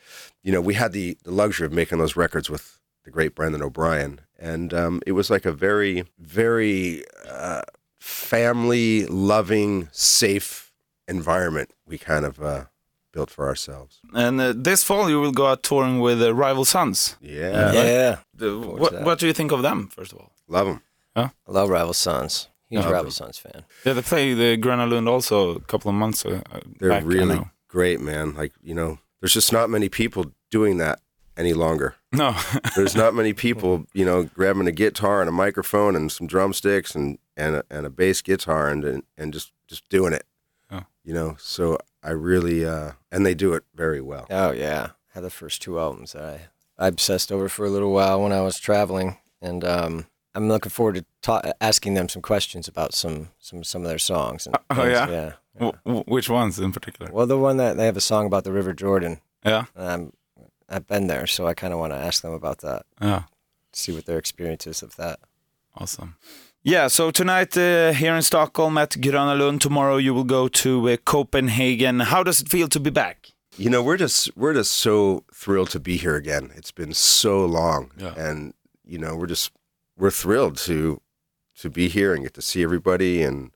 you 0.43 0.51
know, 0.51 0.61
we 0.61 0.75
had 0.75 0.93
the 0.93 1.17
the 1.23 1.31
luxury 1.31 1.65
of 1.65 1.73
making 1.73 1.97
those 1.97 2.15
records 2.15 2.49
with 2.49 2.79
the 3.03 3.11
great 3.11 3.35
Brendan 3.35 3.63
O'Brien, 3.63 4.21
and 4.37 4.73
um, 4.73 5.01
it 5.05 5.13
was 5.13 5.29
like 5.29 5.45
a 5.45 5.51
very 5.51 6.05
very 6.17 7.03
uh, 7.27 7.63
family 7.99 9.05
loving, 9.07 9.89
safe 9.91 10.66
environment 11.07 11.71
we 11.85 11.97
kind 11.97 12.25
of 12.25 12.39
uh, 12.41 12.65
built 13.11 13.29
for 13.31 13.47
ourselves. 13.47 13.99
And 14.13 14.39
uh, 14.41 14.53
this 14.55 14.83
fall, 14.83 15.09
you 15.09 15.19
will 15.21 15.31
go 15.31 15.47
out 15.47 15.63
touring 15.63 15.99
with 15.99 16.21
uh, 16.21 16.33
Rival 16.33 16.65
Sons. 16.65 17.17
Yeah, 17.21 17.73
Yeah. 17.73 18.17
The- 18.33 18.57
what, 18.59 19.01
what 19.03 19.19
do 19.19 19.27
you 19.27 19.33
think 19.33 19.51
of 19.51 19.61
them, 19.61 19.87
first 19.87 20.11
of 20.13 20.19
all? 20.19 20.31
love 20.47 20.67
them. 20.67 20.81
I 21.15 21.31
love 21.47 21.69
Rival 21.69 21.93
Sons. 21.93 22.47
Huge 22.69 22.83
Yeah, 22.83 22.91
Rival 22.91 23.11
Sons 23.11 23.37
fan. 23.39 23.63
Yeah, 23.85 23.93
they 23.93 24.01
play 24.01 24.33
the 24.33 24.57
Gröna 24.57 24.87
Lund 24.89 25.07
also 25.09 25.55
a 25.55 25.59
couple 25.61 25.89
of 25.89 25.95
months 25.95 26.25
uh, 26.25 26.41
They're 26.79 26.89
back. 26.89 27.03
Really 27.05 27.39
great, 27.69 27.99
man. 28.01 28.33
Like 28.35 28.53
you 28.61 28.75
know, 28.75 28.99
there's 29.19 29.33
just 29.33 29.51
not 29.53 29.69
many 29.69 29.89
people 29.89 30.25
doing 30.51 30.77
that 30.77 30.99
any 31.37 31.53
longer. 31.53 31.95
No. 32.11 32.35
There's 32.75 32.95
not 32.95 33.13
many 33.13 33.33
people, 33.33 33.85
you 33.93 34.03
know, 34.05 34.23
grabbing 34.23 34.67
a 34.67 34.71
guitar 34.71 35.21
and 35.21 35.29
a 35.29 35.31
microphone 35.31 35.95
and 35.95 36.11
some 36.11 36.25
drumsticks 36.27 36.95
and 36.95 37.17
and 37.35 37.57
a, 37.57 37.63
and 37.69 37.85
a 37.85 37.89
bass 37.89 38.21
guitar 38.21 38.69
and 38.69 38.83
and, 38.85 39.03
and 39.17 39.33
just 39.33 39.51
just 39.67 39.87
doing 39.89 40.13
it. 40.13 40.25
Oh. 40.71 40.83
You 41.03 41.13
know, 41.13 41.35
so 41.39 41.77
I 42.03 42.11
really 42.11 42.65
uh 42.65 42.93
and 43.11 43.25
they 43.25 43.33
do 43.35 43.53
it 43.53 43.63
very 43.75 44.01
well. 44.01 44.25
Oh 44.29 44.51
yeah, 44.51 44.91
had 45.13 45.23
the 45.23 45.29
first 45.29 45.61
two 45.61 45.79
albums 45.79 46.13
that 46.13 46.23
I 46.23 46.39
I 46.77 46.87
obsessed 46.87 47.31
over 47.31 47.49
for 47.49 47.65
a 47.65 47.69
little 47.69 47.91
while 47.91 48.21
when 48.21 48.31
I 48.31 48.41
was 48.41 48.59
traveling, 48.59 49.17
and 49.41 49.63
um, 49.63 50.05
I'm 50.35 50.47
looking 50.47 50.69
forward 50.69 50.95
to 50.95 51.05
ta- 51.23 51.53
asking 51.59 51.95
them 51.95 52.07
some 52.07 52.21
questions 52.21 52.67
about 52.67 52.93
some 52.93 53.29
some 53.39 53.63
some 53.63 53.81
of 53.81 53.87
their 53.89 53.97
songs. 53.99 54.45
And 54.45 54.55
Oh, 54.69 54.75
things, 54.75 54.91
yeah? 54.91 55.09
yeah. 55.09 55.31
W- 55.57 55.77
w- 55.85 56.03
which 56.07 56.29
ones 56.29 56.59
in 56.59 56.71
particular? 56.71 57.11
Well, 57.11 57.25
the 57.25 57.37
one 57.39 57.57
that 57.57 57.77
they 57.77 57.85
have 57.87 57.97
a 57.97 58.01
song 58.01 58.27
about 58.27 58.43
the 58.43 58.51
River 58.51 58.73
Jordan. 58.73 59.21
Yeah. 59.43 59.65
Um, 59.75 60.13
I've 60.69 60.85
been 60.85 61.07
there, 61.07 61.25
so 61.25 61.47
I 61.47 61.53
kind 61.55 61.73
of 61.73 61.79
want 61.79 61.93
to 61.93 61.97
ask 61.97 62.21
them 62.21 62.33
about 62.33 62.59
that, 62.59 62.85
Yeah. 63.01 63.23
see 63.73 63.91
what 63.93 64.05
their 64.05 64.19
experience 64.19 64.67
is 64.67 64.83
of 64.83 64.95
that. 64.97 65.19
Awesome. 65.75 66.15
Yeah, 66.67 66.89
so 66.89 67.11
tonight 67.11 67.55
uh, 67.57 67.93
here 67.93 68.13
in 68.13 68.21
Stockholm 68.21 68.77
at 68.77 68.89
Gröna 68.89 69.39
Lund. 69.39 69.61
Tomorrow 69.61 69.95
you 69.95 70.13
will 70.13 70.25
go 70.25 70.49
to 70.49 70.89
uh, 70.89 70.97
Copenhagen. 71.05 72.01
How 72.01 72.23
does 72.23 72.41
it 72.41 72.49
feel 72.49 72.67
to 72.67 72.79
be 72.81 72.89
back? 72.89 73.31
You 73.57 73.69
know, 73.69 73.81
we're 73.81 73.95
just 73.95 74.35
we're 74.35 74.53
just 74.53 74.73
so 74.73 75.23
thrilled 75.33 75.69
to 75.69 75.79
be 75.79 75.95
here 75.95 76.17
again. 76.17 76.51
It's 76.57 76.71
been 76.73 76.93
so 76.93 77.45
long, 77.45 77.91
Yeah. 77.97 78.13
and 78.17 78.53
you 78.83 78.97
know, 78.97 79.15
we're 79.15 79.27
just 79.27 79.51
we're 79.97 80.11
thrilled 80.11 80.57
to 80.65 80.99
to 81.61 81.69
be 81.69 81.87
here 81.87 82.13
and 82.13 82.23
get 82.23 82.33
to 82.33 82.41
see 82.41 82.63
everybody 82.63 83.23
and 83.23 83.51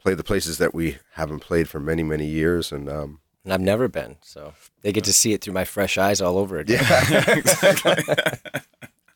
play 0.00 0.14
the 0.14 0.24
places 0.24 0.56
that 0.56 0.72
we 0.74 0.96
haven't 1.16 1.40
played 1.40 1.68
for 1.68 1.80
many 1.80 2.02
many 2.02 2.24
years. 2.26 2.72
And 2.72 2.88
um, 2.88 3.20
And 3.44 3.52
I've 3.52 3.60
never 3.60 3.88
been, 3.88 4.16
so 4.22 4.54
they 4.80 4.90
get 4.92 5.04
to 5.04 5.12
see 5.12 5.34
it 5.34 5.42
through 5.42 5.54
my 5.54 5.64
fresh 5.66 5.98
eyes 5.98 6.22
all 6.22 6.38
over 6.38 6.58
again. 6.58 6.82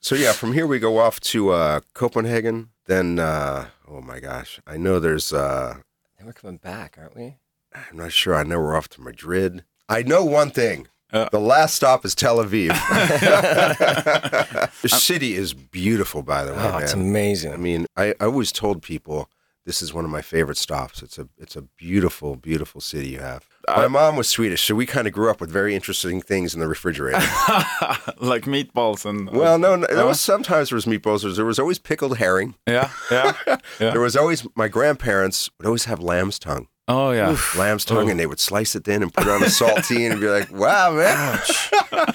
so 0.06 0.14
yeah, 0.14 0.30
from 0.30 0.52
here 0.52 0.68
we 0.68 0.78
go 0.78 0.98
off 0.98 1.18
to 1.18 1.50
uh, 1.50 1.80
Copenhagen. 1.92 2.68
Then 2.84 3.18
uh, 3.18 3.66
oh 3.88 4.00
my 4.00 4.20
gosh, 4.20 4.60
I 4.64 4.76
know 4.76 5.00
there's 5.00 5.32
uh, 5.32 5.78
And 6.16 6.28
we're 6.28 6.32
coming 6.32 6.58
back, 6.58 6.96
aren't 6.96 7.16
we? 7.16 7.38
I'm 7.74 7.96
not 7.96 8.12
sure. 8.12 8.36
I 8.36 8.44
know 8.44 8.60
we're 8.60 8.76
off 8.76 8.88
to 8.90 9.00
Madrid. 9.00 9.64
I 9.88 10.04
know 10.04 10.24
one 10.24 10.50
thing. 10.50 10.86
Uh. 11.12 11.28
the 11.32 11.40
last 11.40 11.74
stop 11.74 12.04
is 12.04 12.14
Tel 12.14 12.36
Aviv. 12.38 12.68
the 14.82 14.88
city 14.88 15.34
is 15.34 15.54
beautiful, 15.54 16.22
by 16.22 16.44
the 16.44 16.52
way, 16.52 16.58
Oh, 16.60 16.72
man. 16.74 16.82
it's 16.84 16.92
amazing. 16.92 17.52
I 17.52 17.56
mean, 17.56 17.86
I, 17.96 18.14
I 18.20 18.26
always 18.26 18.52
told 18.52 18.82
people 18.82 19.28
this 19.66 19.82
is 19.82 19.92
one 19.92 20.04
of 20.04 20.10
my 20.10 20.22
favorite 20.22 20.56
stops. 20.56 21.02
It's 21.02 21.18
a 21.18 21.28
it's 21.36 21.56
a 21.56 21.62
beautiful, 21.62 22.36
beautiful 22.36 22.80
city 22.80 23.08
you 23.08 23.18
have. 23.18 23.46
my 23.68 23.88
mom 23.88 24.16
was 24.16 24.28
Swedish, 24.28 24.62
so 24.62 24.76
we 24.76 24.86
kind 24.86 25.06
of 25.08 25.12
grew 25.12 25.28
up 25.28 25.40
with 25.40 25.50
very 25.50 25.74
interesting 25.74 26.22
things 26.22 26.54
in 26.54 26.60
the 26.60 26.68
refrigerator. 26.68 27.18
like 28.20 28.44
meatballs 28.44 29.04
and. 29.04 29.28
well, 29.30 29.58
no, 29.58 29.74
no 29.74 29.86
there 29.88 30.06
was 30.06 30.20
sometimes 30.20 30.70
there 30.70 30.76
was 30.76 30.86
meatballs. 30.86 31.20
There 31.22 31.28
was, 31.28 31.36
there 31.36 31.44
was 31.44 31.58
always 31.58 31.80
pickled 31.80 32.16
herring. 32.18 32.54
Yeah, 32.66 32.90
yeah. 33.10 33.32
yeah. 33.46 33.58
There 33.90 34.00
was 34.00 34.16
always 34.16 34.46
my 34.54 34.68
grandparents 34.68 35.50
would 35.58 35.66
always 35.66 35.84
have 35.86 36.00
lamb's 36.00 36.38
tongue. 36.38 36.68
Oh, 36.88 37.10
yeah. 37.10 37.36
lamb's 37.58 37.84
tongue, 37.84 38.06
Oh. 38.06 38.10
and 38.12 38.20
they 38.20 38.26
would 38.26 38.38
slice 38.38 38.76
it 38.76 38.84
thin 38.84 39.02
and 39.02 39.12
put 39.12 39.26
it 39.26 39.30
on 39.30 39.42
a 39.42 39.46
saltine 39.46 40.12
and 40.12 40.20
be 40.20 40.28
like, 40.28 40.52
"Wow, 40.52 40.92
man!" 40.92 41.40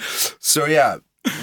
so 0.40 0.64
yeah, 0.64 0.96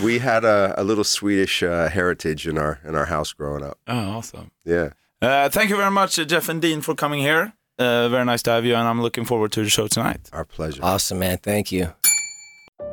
we 0.04 0.18
had 0.18 0.44
a, 0.44 0.74
a 0.75 0.84
little 0.84 1.04
Swedish 1.04 1.62
uh, 1.62 1.89
heritage 1.89 2.48
in 2.48 2.58
our 2.58 2.80
in 2.84 2.96
our 2.96 3.06
house 3.06 3.32
growing 3.32 3.63
up. 3.63 3.78
Oh, 3.88 3.96
awesome. 4.18 4.50
Yeah, 4.66 4.89
Uh, 5.22 5.50
thank 5.50 5.70
you 5.70 5.78
very 5.78 5.92
much, 5.92 6.18
uh, 6.18 6.24
Jeff 6.26 6.50
and 6.50 6.62
Dean, 6.62 6.82
for 6.82 6.96
coming 6.96 7.22
here. 7.22 7.52
Uh, 7.80 8.08
very 8.10 8.26
nice 8.26 8.42
to 8.44 8.52
have 8.52 8.66
you, 8.66 8.76
and 8.76 8.88
I'm 8.88 9.02
looking 9.02 9.26
forward 9.26 9.52
to 9.52 9.64
the 9.64 9.70
show 9.70 9.88
tonight. 9.88 10.30
our 10.34 10.46
pleasure. 10.46 10.82
Awesome, 10.84 11.20
man. 11.20 11.38
Thank 11.38 11.72
you. 11.72 11.88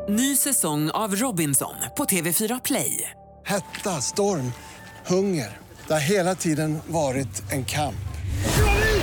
Ny 0.09 0.37
säsong 0.37 0.91
av 0.91 1.15
Robinson 1.17 1.75
på 1.97 2.05
TV4 2.05 2.61
Play. 2.65 3.11
Hetta, 3.45 4.01
storm, 4.01 4.53
hunger. 5.07 5.57
Det 5.87 5.93
har 5.93 6.01
hela 6.01 6.35
tiden 6.35 6.79
varit 6.87 7.53
en 7.53 7.65
kamp. 7.65 7.95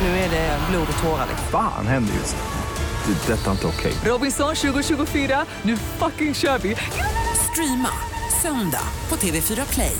Nu 0.01 0.07
är 0.07 0.29
det 0.29 0.59
blod 0.69 0.87
och 0.95 1.03
tårar. 1.03 1.27
Fan 1.51 1.87
händer 1.87 2.13
just 2.13 2.35
nu. 2.35 3.13
Det. 3.13 3.33
är 3.33 3.37
Detta 3.37 3.47
är 3.47 3.51
inte 3.51 3.67
okej. 3.67 3.93
Robinson 4.05 4.55
2024, 4.55 5.45
nu 5.61 5.77
fucking 5.77 6.33
kör 6.33 6.57
vi! 6.57 6.75
Streama 7.51 7.89
söndag 8.41 8.87
på 9.09 9.15
TV4 9.15 9.73
Play. 9.73 9.97